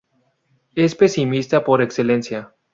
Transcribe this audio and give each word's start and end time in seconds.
Es 0.73 0.95
pesimista 0.95 1.63
por 1.63 1.83
excelencia. 1.83 2.55